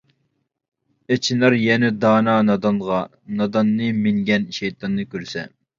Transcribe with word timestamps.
ئېچىنار 1.15 1.57
يەنە 1.65 1.93
دانا 2.07 2.35
نادانغا، 2.49 2.99
ناداننى 3.43 3.95
مىنگەن 4.03 4.53
شەيتاننى 4.61 5.11
كۆرسە! 5.15 5.51